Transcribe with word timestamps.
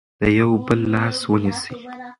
د 0.21 0.23
یو 0.39 0.51
بل 0.65 0.79
لاس 0.93 1.17
ونیسئ. 1.31 1.75